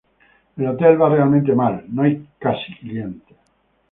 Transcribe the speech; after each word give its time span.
El 0.57 0.65
hotel 0.69 0.97
va 1.01 1.09
realmente 1.09 1.53
mal, 1.59 1.77
no 1.89 2.01
hay 2.07 2.15
casi 2.47 2.73
clientes. 2.79 3.37